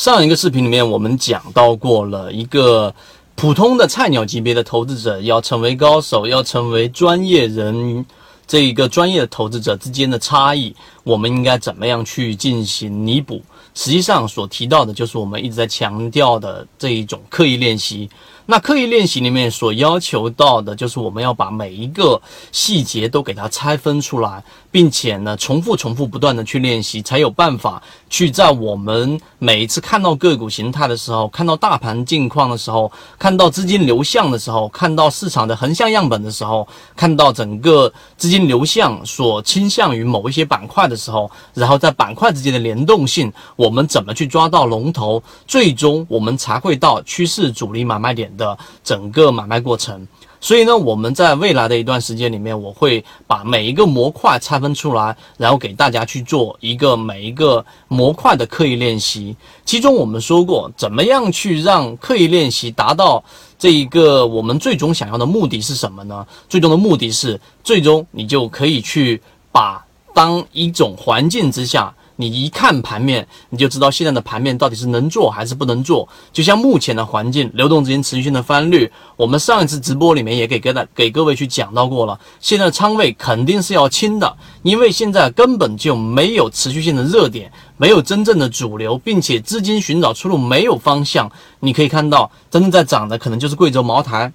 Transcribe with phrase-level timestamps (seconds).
[0.00, 2.94] 上一个视频里面我们讲到过了一个
[3.34, 8.06] 普通的菜鸟级别的投资者要成为高手，要成为专业人，
[8.46, 10.74] 这一个专业的投资者之间的差异，
[11.04, 13.42] 我们应该怎么样去进行弥补？
[13.74, 18.08] 实际上所提到的就是我们一直在强调的这一种刻意练习。
[18.50, 22.20] 那刻意练习里面所要求到的，就是我们要把每一个
[22.50, 24.42] 细节都给它拆分出来，
[24.72, 32.90] 并且呢，重复、重复、不断的去练习，才有办法去在我们每一次看到个股形态的时候，看到大盘境况的时候，
[33.20, 48.28] 看到资金流向的时候，看到市场的横向样本的时候，看到整个资金流向所倾向于某一些板块的时候，然后在板块之间的联动性，我们怎么去抓到龙头，最终我们才会到趋势主力买卖点。
[48.40, 50.08] 的整个买卖过程，
[50.40, 59.36] 所以呢，我们在未来的一段时间里面，我会把每一个模块拆分出来，然后给大家去做一个每一个模块的刻意练习。
[59.66, 63.22] 其中我们说过，怎么样去让刻意练习达到
[63.58, 66.26] 这一个我们最终想要的目的是什么呢？
[66.48, 69.20] 最终的目的是，最终你就可以去
[69.52, 71.94] 把当一种环境之下。
[72.20, 76.06] 你一看盘面，你就知道现在的盘面到底是能做还是不能做。
[76.32, 82.20] 就像目前的环境，流动资金持续性的翻绿，我们上一次直播里面也给各大给各位去讲到过了。
[82.38, 91.30] 现在仓位肯定是要清的，因为现在根本就没有持续性的热点，没有真正的主流，并且资金寻找出路没有方向。
[91.60, 94.30] 你可以看到，真正在涨的可能就是贵州茅台。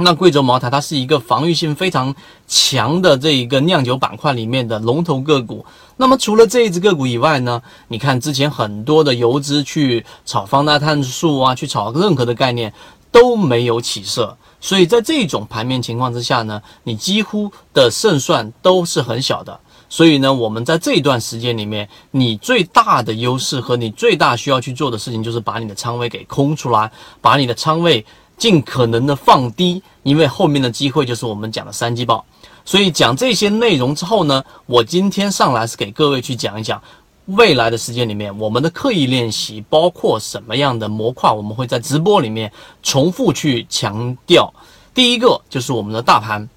[0.00, 2.14] 那贵州茅台它是一个防御性非常
[2.46, 5.66] 强的这一个酿酒板块里面的龙头个股。
[5.96, 7.60] 那么除了这一只个股以外呢？
[7.88, 12.72] 你看之前很多的游资去炒方大碳素啊，去炒任何的概念
[13.10, 14.36] 都没有起色。
[14.60, 19.58] 所以在这种盘面情况之下呢，你几乎的胜算都是很小的。
[19.88, 28.06] 所以呢，我们在这一段时间里面，你最大的优势和你最大需要去做的事情，就是把你的仓位给空出来，把你的仓位。
[28.38, 32.24] 尽可能的放低，因为后面的机会就是我们讲的三季报。
[32.64, 36.80] 所以讲这些内容之后呢，我今天上来是给各位去讲一讲
[37.26, 42.50] 未来的时间里面我们的刻意练习包括什么样的模块，我们会在直播里面
[42.82, 44.52] 重复去强调。
[44.94, 46.48] 第一个就是我们的大盘。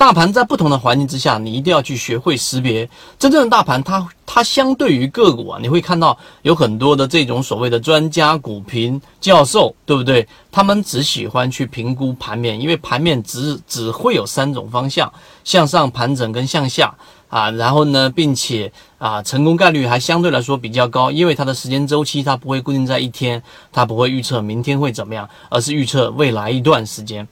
[0.00, 2.88] 大盘在不同的环境之下，你一定要去学会识别
[3.18, 3.82] 真正的大盘。
[3.82, 10.26] 它它相对于个股啊，你会看到有很多的这种所谓的专家、股评教授，对不对？
[10.50, 15.12] 他们只喜欢去评估盘面，因为盘面只只会有三种方向：
[15.44, 16.94] 向上盘整跟向下
[17.28, 17.50] 啊。
[17.50, 27.28] 然后呢，并且啊，成功概率还相对来说比较高，因为它的时间周期它不会固定在一天，它不会预测明天会怎么样，而是预测未来一段时间。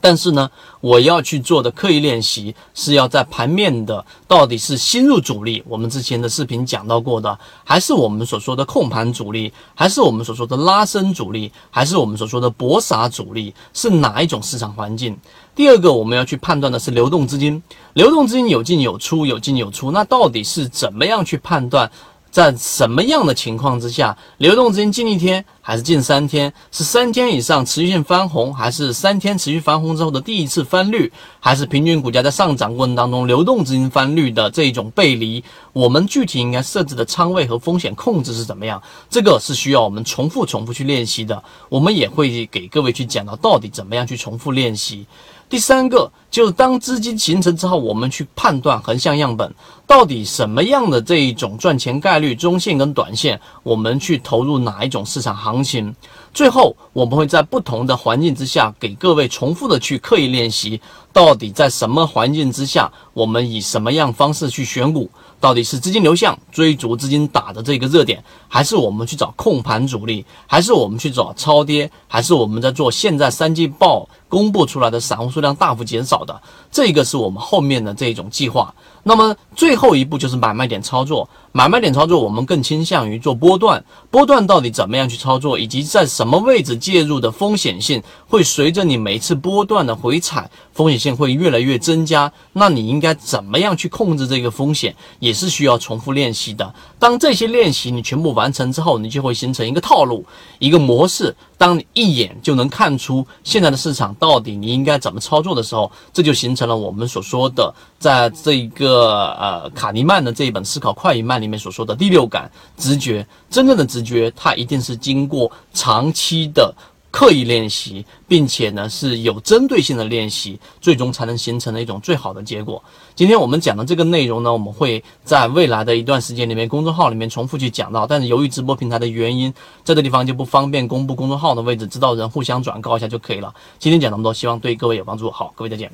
[0.00, 0.50] 但是呢，
[0.80, 15.16] 我要去做的刻意练习是要在盘面的到底是新入主力，我们之前的视频讲到过的，还是我们所说的控盘主力，还是我们所说的拉升主力，还是我们所说的搏杀主力，是哪一种市场环境？
[15.54, 17.62] 第二个我们要去判断的是流动资金，
[17.92, 21.90] 流动资金有进有出，有进有出，那到底是怎么样去判断？
[22.30, 26.52] 在什么样的情况之下，流动资金近一天还是近三天？
[26.70, 31.12] 是三天以上持续性翻红，还是三天持续翻红之后的第一次翻绿？
[31.40, 35.42] 还是平均股价在上涨过程当中流动资金翻绿的这一种背离？
[35.72, 38.80] 我们具体应该设置的仓位和风险控制是怎么样？
[39.08, 41.42] 这个是需要我们重复、重复去练习的。
[41.68, 45.04] 我们也会给各位去讲到到底怎么样去重复练习。
[45.48, 49.52] 第三个就是当资金形成之后，我们去判断横向样本
[49.86, 55.94] 到底什么样的这一种赚钱概率，中线跟短线，我们去投入哪一种市场行情。
[56.32, 60.80] 最后，我们会在不同的环境之下，给各位重复的去刻意练习，
[61.12, 65.10] 到底在什么环境之下，我们以什么样方式去选股。
[65.40, 76.40] 到底是资金流向追逐资金打的这个热点，还是我们去找控盘主力，还是我们去找超跌，还是我们在做现在三季报公布出来的散户数量大幅减少好的？
[76.70, 78.74] 这个是我们后面的这种计划。
[79.02, 81.28] 那么最后一步就是买卖点操作。
[81.52, 83.82] 买卖点操作，我们更倾向于做波段。
[84.08, 92.30] 波段到底怎么样去操作，以及在什么位置介入的风险性，会随着你每次波段的回踩，风险性会越来越增加。
[92.52, 96.72] 那你应该怎么样去控制这个风险，也是需要重复练习的。
[97.00, 100.24] 当这些练习你全部完成之后，你就会形成一个套路，
[100.60, 101.34] 一个模式。
[101.58, 113.26] 当你一眼就能看出现在的市场到底你应该怎么操作的时候，这就形成了我们所说的，在这一个呃卡尼曼的这一本《思考快与慢》里面所说的第六感直觉。
[113.48, 116.74] 真正的直觉，它一定是经过长期的
[117.10, 122.82] 刻意练习，并且呢是有针对性的练习，最终才能形成的一种最好的结果。
[123.14, 128.06] 今天我们讲的这个内容呢，我们会在未来的一段时间里面，公众号里面重复去讲到。
[128.06, 129.52] 但是由于直播平台的原因，
[129.84, 133.52] 这个地方就不方便公布公众号的位置，知道人互相转告一下就可以了。
[133.78, 135.30] 今天讲那么多，希望对各位有帮助。
[135.30, 135.90] 好，各位再见。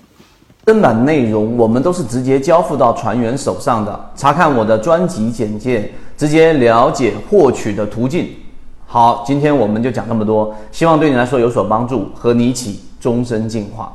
[0.66, 8.30] 正版内容我们都是直接交付到船员手上的，查看我的专辑简介，直接了解获取的途径。
[8.88, 13.93] 好，今天我们就讲这么多，希望对你来说有所帮助，和你一起终身进化。